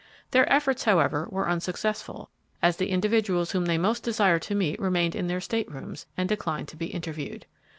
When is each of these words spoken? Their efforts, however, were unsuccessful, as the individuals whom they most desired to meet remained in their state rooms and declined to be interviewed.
Their 0.31 0.51
efforts, 0.51 0.85
however, 0.85 1.27
were 1.29 1.47
unsuccessful, 1.47 2.31
as 2.59 2.75
the 2.77 2.89
individuals 2.89 3.51
whom 3.51 3.65
they 3.67 3.77
most 3.77 4.01
desired 4.01 4.41
to 4.41 4.55
meet 4.55 4.79
remained 4.79 5.13
in 5.15 5.27
their 5.27 5.39
state 5.39 5.69
rooms 5.71 6.07
and 6.17 6.27
declined 6.27 6.69
to 6.69 6.75
be 6.75 6.87
interviewed. 6.87 7.45